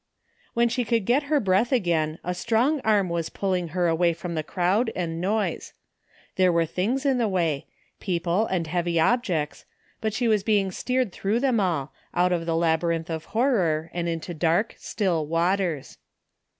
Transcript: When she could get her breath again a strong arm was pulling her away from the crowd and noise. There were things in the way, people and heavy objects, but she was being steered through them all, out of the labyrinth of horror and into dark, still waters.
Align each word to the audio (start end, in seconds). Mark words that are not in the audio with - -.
When 0.55 0.67
she 0.67 0.83
could 0.83 1.05
get 1.05 1.25
her 1.29 1.39
breath 1.39 1.71
again 1.71 2.17
a 2.23 2.33
strong 2.33 2.79
arm 2.81 3.07
was 3.07 3.29
pulling 3.29 3.67
her 3.67 3.87
away 3.87 4.13
from 4.13 4.33
the 4.33 4.41
crowd 4.41 4.91
and 4.95 5.21
noise. 5.21 5.73
There 6.37 6.51
were 6.51 6.65
things 6.65 7.05
in 7.05 7.19
the 7.19 7.27
way, 7.27 7.67
people 7.99 8.47
and 8.47 8.65
heavy 8.65 8.99
objects, 8.99 9.63
but 10.01 10.15
she 10.15 10.27
was 10.27 10.41
being 10.41 10.71
steered 10.71 11.11
through 11.11 11.39
them 11.41 11.59
all, 11.59 11.93
out 12.15 12.31
of 12.31 12.47
the 12.47 12.55
labyrinth 12.55 13.11
of 13.11 13.25
horror 13.25 13.91
and 13.93 14.09
into 14.09 14.33
dark, 14.33 14.73
still 14.79 15.27
waters. 15.27 15.99